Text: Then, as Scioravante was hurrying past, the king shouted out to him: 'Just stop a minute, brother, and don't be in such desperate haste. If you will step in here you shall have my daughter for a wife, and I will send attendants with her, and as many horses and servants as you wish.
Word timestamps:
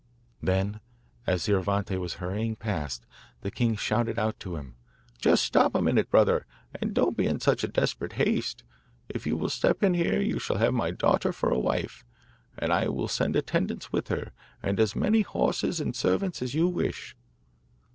Then, 0.41 0.79
as 1.27 1.43
Scioravante 1.43 1.95
was 1.99 2.15
hurrying 2.15 2.55
past, 2.55 3.05
the 3.41 3.51
king 3.51 3.75
shouted 3.75 4.17
out 4.17 4.39
to 4.39 4.55
him: 4.55 4.73
'Just 5.19 5.43
stop 5.45 5.75
a 5.75 5.81
minute, 5.83 6.09
brother, 6.09 6.47
and 6.73 6.95
don't 6.95 7.15
be 7.15 7.27
in 7.27 7.39
such 7.39 7.71
desperate 7.71 8.13
haste. 8.13 8.63
If 9.09 9.27
you 9.27 9.37
will 9.37 9.47
step 9.51 9.83
in 9.83 9.93
here 9.93 10.19
you 10.19 10.39
shall 10.39 10.57
have 10.57 10.73
my 10.73 10.89
daughter 10.89 11.31
for 11.31 11.51
a 11.51 11.59
wife, 11.59 12.03
and 12.57 12.73
I 12.73 12.87
will 12.89 13.07
send 13.07 13.35
attendants 13.35 13.91
with 13.93 14.07
her, 14.07 14.31
and 14.63 14.79
as 14.79 14.95
many 14.95 15.21
horses 15.21 15.79
and 15.79 15.95
servants 15.95 16.41
as 16.41 16.55
you 16.55 16.67
wish. 16.67 17.15